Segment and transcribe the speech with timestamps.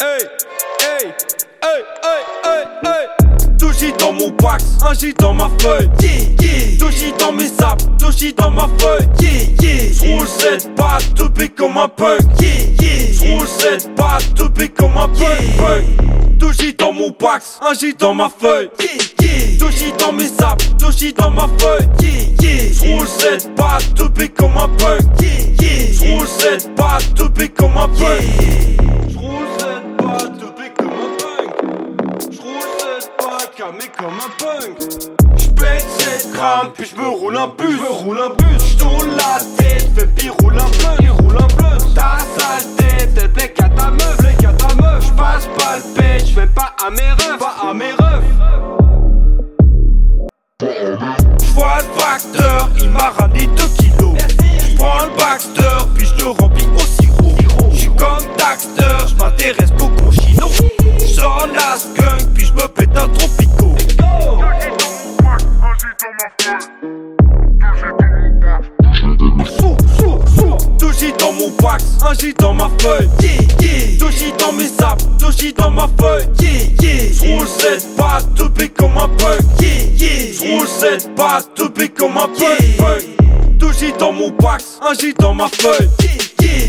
[0.00, 0.18] Hey,
[0.80, 1.12] hey,
[1.62, 3.56] hey, hey, hey, hey.
[3.58, 5.90] Toshi dans mon pack, un J dans ma feuille.
[6.00, 6.78] Yeah, yeah.
[6.78, 9.06] Toshi dans mes sables, Toshi dans ma feuille.
[9.20, 9.30] Yeah,
[9.60, 9.92] yeah.
[9.92, 12.20] J'roule cette patte, topé comme un punk.
[12.40, 12.48] Yeah,
[12.80, 13.12] yeah.
[13.12, 16.38] J'roule cette patte, topé comme un punk.
[16.38, 18.70] Toshi dans mon pack, un J dans ma feuille.
[18.80, 18.88] Yeah,
[19.20, 19.58] yeah.
[19.58, 21.86] Toshi dans mes sables, Toshi dans ma feuille.
[22.00, 22.72] Yeah, yeah.
[22.72, 25.02] J'roule cette patte, topé comme un punk.
[25.20, 25.28] Yeah,
[25.60, 25.92] yeah.
[25.92, 28.99] J'roule cette patte, topé comme un punk.
[33.70, 34.78] Camé comme un punk.
[35.36, 37.78] J'pète cette crame, puis j'me roule un bus.
[37.78, 38.62] J'me roule un bus.
[38.72, 40.96] J'tourne la tête, fais pire roule un blunt.
[41.00, 41.78] Il roule un blunt.
[41.94, 44.16] Ta sale tête, elle plaît qu'à ta meuf.
[44.18, 45.04] Plaît qu'à ta meuf.
[45.04, 47.38] J'passe pas le pet, j'fais pas à mes refs.
[47.38, 48.24] Pas à mes refs.
[51.42, 54.14] J'vois le facteur, il m'a ramené 2 kilos.
[54.70, 57.70] J'prends le Baxter, puis je le remplis au sirop.
[57.72, 60.10] J'suis comme Daxter, j'm'intéresse beaucoup
[71.00, 73.08] J dans mon wax, un J dans ma feuille.
[73.22, 73.98] Yeah, yeah.
[73.98, 76.28] Deux dans mes sables, deux dans ma feuille.
[76.38, 76.50] Yeah,
[76.82, 77.12] yeah.
[77.14, 79.40] J'roule cette patte, tout comme un punk.
[79.62, 80.32] Yeah, yeah.
[80.34, 83.04] J'roule cette patte, tout comme un punk.
[83.58, 85.88] Deux J dans mon wax, un J dans ma feuille.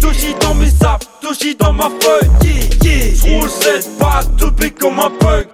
[0.00, 2.30] Deux J dans mes sables, deux J dans ma feuille.
[2.44, 3.14] Yeah, yeah.
[3.16, 5.48] J'roule cette patte, tout comme un punk.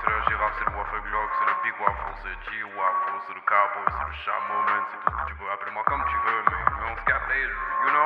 [0.00, 3.34] C'est le girafe, c'est le waffle glock, c'est le big waffle, c'est le G-waffle, c'est
[3.34, 5.50] le cowboy, c'est le chat moment, c'est tout ce que tu veux.
[5.50, 7.97] Appelle-moi comme tu veux, mais, on se capte you know?